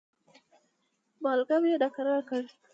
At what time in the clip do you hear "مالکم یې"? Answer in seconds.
1.23-1.75